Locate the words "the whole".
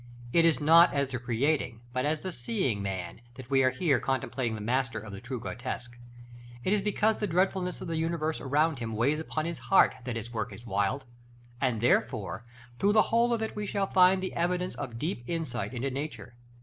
12.93-13.31